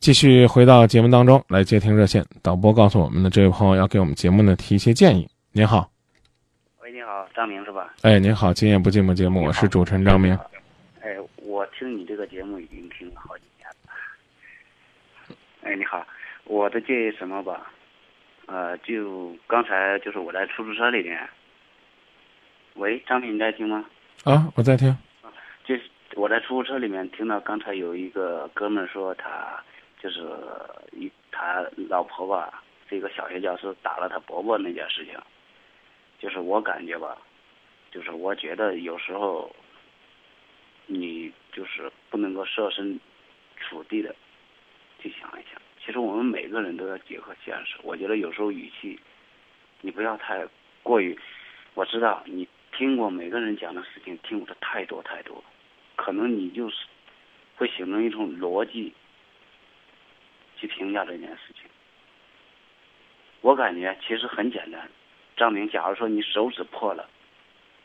[0.00, 5.28] 继续回到节目当中来接听热线，导播告诉我们的这位朋友要给我们节目呢提一些建议。
[5.50, 5.90] 您好，
[6.80, 7.92] 喂，你好，张明是吧？
[8.02, 10.38] 哎，您好，今夜不寂寞节目，我是主持人张明。
[11.00, 15.36] 哎，我听你这个节目已经听了好几年了。
[15.62, 16.06] 哎，你好，
[16.44, 17.72] 我的建议什么吧？
[18.46, 21.28] 呃，就刚才就是我在出租车里面。
[22.74, 23.84] 喂，张明，你在听吗？
[24.22, 24.96] 啊，我在听。
[25.64, 25.82] 就是
[26.14, 29.60] 我在出租车里面听到刚才有一个哥们说他。
[29.98, 30.20] 就是
[30.92, 35.14] 一他老婆吧，是一个小学教师，打了他伯伯那件事情，
[36.18, 37.18] 就是我感觉吧，
[37.90, 39.54] 就是我觉得有时候，
[40.86, 42.98] 你就是不能够设身
[43.56, 44.14] 处地的
[45.00, 45.60] 去想一想。
[45.84, 47.76] 其实我们每个人都要结合现实。
[47.82, 48.98] 我觉得有时候语气，
[49.80, 50.46] 你不要太
[50.82, 51.18] 过于。
[51.74, 55.42] 我知道你听过每个人讲的事情，听过的太多太多，
[55.96, 56.86] 可能你就是
[57.56, 58.92] 会形成一种逻辑。
[60.58, 61.70] 去评价这件事情，
[63.40, 64.90] 我感觉其实很简单。
[65.36, 67.08] 张明，假如说你手指破了，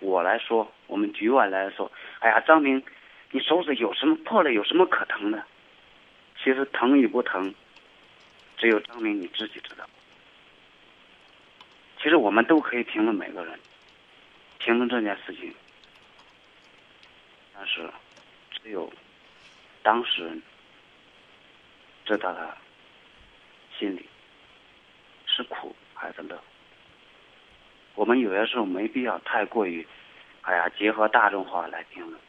[0.00, 2.82] 我来说，我们局外来说，哎呀，张明，
[3.30, 4.50] 你手指有什么破了？
[4.52, 5.44] 有什么可疼的？
[6.42, 7.54] 其实疼与不疼，
[8.56, 9.84] 只有张明你自己知道。
[11.98, 13.58] 其实我们都可以评论每个人，
[14.58, 15.54] 评论这件事情，
[17.54, 17.88] 但是
[18.50, 18.90] 只有
[19.82, 20.42] 当事人。
[22.04, 22.54] 知道他
[23.78, 24.06] 心里
[25.26, 26.38] 是苦还是乐？
[27.94, 29.86] 我们有些时候没必要太过于，
[30.42, 32.20] 哎呀，结合大众化来评论。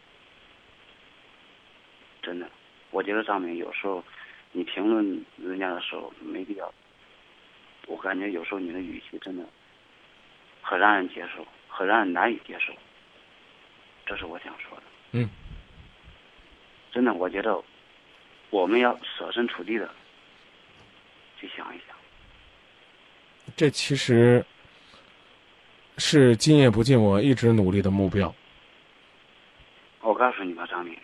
[2.22, 2.50] 真的，
[2.92, 4.04] 我觉得张明有时候
[4.52, 6.74] 你评论人家的时候没必要。
[7.88, 9.44] 我感觉有时候你的语气真的
[10.62, 12.74] 很让人接受，很让人难以接受。
[14.06, 14.84] 这是我想说的。
[15.12, 15.30] 嗯。
[16.92, 17.62] 真的，我觉得。
[18.50, 19.90] 我们要设身处地的
[21.40, 21.96] 去想一想，
[23.56, 24.46] 这其实
[25.98, 28.34] 是今夜不寂寞一直努力的目标。
[30.02, 30.96] 我告诉你吧，张明，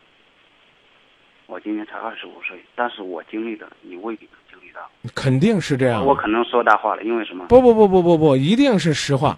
[1.47, 4.90] 我今年才二十五岁，但是我经历的你未必能经历到。
[5.13, 6.06] 肯定是这样。
[6.06, 7.47] 我可能说大话了，因为什么？
[7.47, 9.38] 不不不不不不，一定是实话，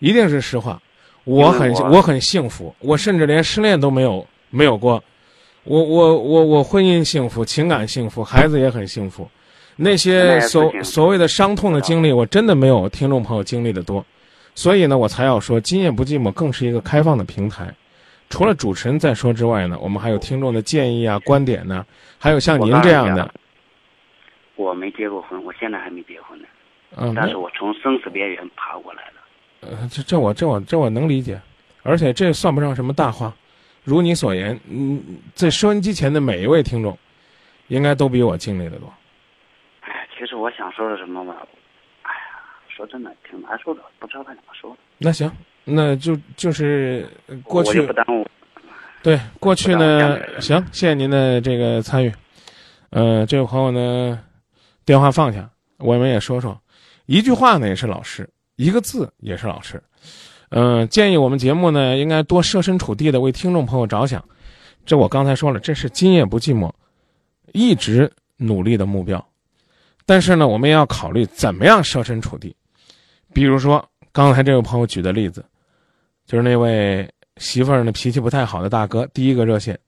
[0.00, 0.82] 一定是实话。
[1.24, 5.02] 我很我很幸福，我甚至连失恋都没有没有过。
[5.66, 9.28] 我我我我婚姻幸福，情感幸福，孩子也很幸福。
[9.74, 14.04] 那些所所谓的伤痛的经历，我真的没有听众朋友经历的多。
[14.54, 17.74] 所以呢，我才要说，今夜不寂寞更是一个开放的平台。
[18.30, 21.84] 除了主持人在说之外呢，我们还有听众的建议啊、观点呢，
[22.18, 23.30] 还有像您这样的。
[24.54, 26.46] 我没结过婚，我现在还没结婚呢。
[26.96, 27.12] 嗯。
[27.14, 29.68] 但是我从生死边缘爬过来了。
[29.68, 31.38] 呃，这这我这我这我能理解，
[31.82, 33.34] 而且这算不上什么大话。
[33.86, 35.00] 如你所言，嗯，
[35.32, 36.98] 在收音机前的每一位听众，
[37.68, 38.92] 应该都比我经历的多。
[39.82, 41.46] 哎，其实我想说的什么吧，
[42.02, 44.76] 哎呀，说真的挺难受的，不知道该怎么说。
[44.98, 45.30] 那行，
[45.62, 47.08] 那就就是
[47.44, 47.80] 过去。
[47.82, 48.26] 不耽误。
[49.04, 52.12] 对，过去呢，行，谢谢您的这个参与。
[52.90, 54.20] 呃，这位朋友呢，
[54.84, 55.48] 电话放下，
[55.78, 56.60] 我们也说说，
[57.06, 59.80] 一句话呢也是老师，一个字也是老师。
[60.58, 64.24] 嗯，建议我们节目呢，应该多设身处地的为听众朋友着想。
[64.86, 66.72] 这我刚才说了，这是今夜不寂寞
[67.52, 69.22] 一直努力的目标。
[70.06, 72.56] 但是呢，我们也要考虑怎么样设身处地。
[73.34, 75.44] 比如说刚才这位朋友举的例子，
[76.24, 77.06] 就是那位
[77.36, 79.78] 媳妇儿呢脾气不太好的大哥，第一个热线。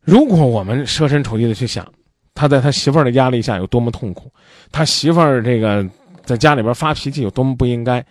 [0.00, 1.86] 如果我们设身处地的去想，
[2.32, 4.32] 他在他媳妇儿的压力下有多么痛苦，
[4.72, 5.86] 他媳妇儿这个。
[6.28, 8.04] 在家里边发脾气有多么不应该，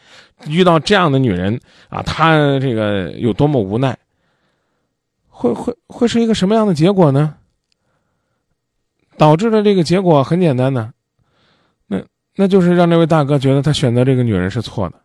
[0.47, 3.95] 遇到这样的女人啊，他这个有多么无奈，
[5.29, 7.35] 会会会是一个什么样的结果呢？
[9.17, 10.91] 导致的这个结果很简单的，
[11.85, 12.03] 那
[12.35, 14.95] 那就是让这位大哥觉得他选择这个女人是错的，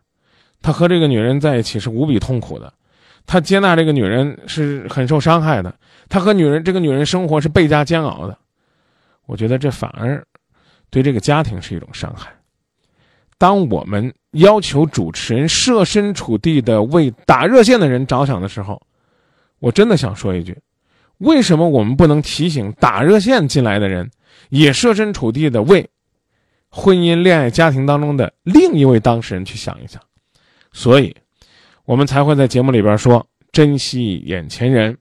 [0.61, 2.73] 他和这个女人在一起是无比痛苦的，
[3.27, 5.75] 他接纳这个女人是很受伤害的，
[6.09, 8.37] 他和女人这个女人生活是倍加煎熬的，
[9.27, 10.23] 我觉得这反而
[10.91, 12.31] 对这个家庭是一种伤害。
[13.43, 18.81] 当我们要求主持人设身处地的为打热线的人着想的时候，
[19.59, 20.57] 我真的想说一句：
[21.19, 24.09] 为什么我们不能提醒打热线进来的人，
[24.51, 25.91] 也设身处地的为
[26.69, 30.01] 婚姻、恋爱、家庭当中的另一位当事人去想一想？
[30.73, 31.13] 所以，
[31.85, 34.97] 我们才会在节目里边说珍惜眼前人，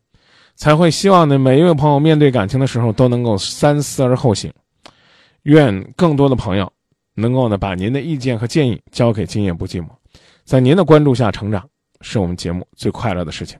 [0.55, 4.51] 才会希望呢每一位朋友面对感情的时候都能够三思而后行。
[5.43, 6.73] 愿更多的朋友。
[7.15, 9.87] 能够呢，把您的意见和建议交给今夜不寂寞，
[10.43, 11.67] 在您的关注下成长，
[12.01, 13.59] 是我们节目最快乐的事情。